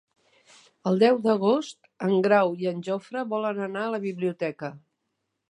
[0.91, 4.73] El deu d'agost en Grau i en Jofre volen anar a la biblioteca.